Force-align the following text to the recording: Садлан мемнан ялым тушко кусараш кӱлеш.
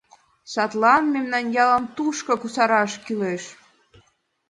Садлан 0.53 1.03
мемнан 1.13 1.45
ялым 1.63 1.85
тушко 1.95 2.33
кусараш 2.41 2.91
кӱлеш. 3.05 3.43